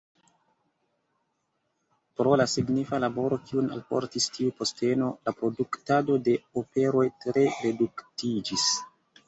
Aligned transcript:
Pro 2.21 2.31
la 2.41 2.47
signifa 2.53 3.01
laboro, 3.03 3.39
kiun 3.51 3.69
alportis 3.77 4.27
tiu 4.39 4.55
posteno, 4.63 5.11
la 5.29 5.35
produktado 5.43 6.19
de 6.31 6.37
operoj 6.65 7.07
tre 7.27 7.49
reduktiĝis. 7.63 8.69